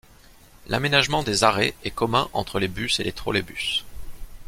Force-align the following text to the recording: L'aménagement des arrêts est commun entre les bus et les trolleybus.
L'aménagement 0.65 1.21
des 1.21 1.43
arrêts 1.43 1.75
est 1.83 1.91
commun 1.91 2.27
entre 2.33 2.57
les 2.57 2.67
bus 2.67 2.99
et 2.99 3.03
les 3.03 3.11
trolleybus. 3.11 3.83